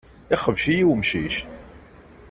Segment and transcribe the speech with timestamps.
[0.35, 1.35] Ixbec-iyi umcic.